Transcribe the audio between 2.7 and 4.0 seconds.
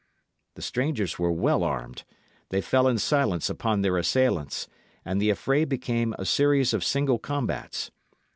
in silence upon their